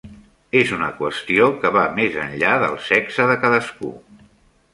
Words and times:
És 0.61 0.69
una 0.77 0.87
qüestió 1.01 1.49
que 1.65 1.71
va 1.75 1.83
més 1.99 2.17
enllà 2.25 2.55
del 2.65 2.75
sexe 2.87 3.29
de 3.35 3.37
cadascú. 3.45 3.93